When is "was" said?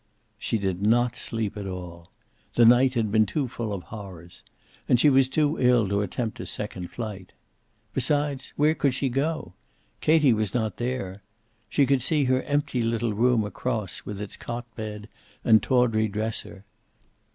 5.11-5.29, 10.33-10.55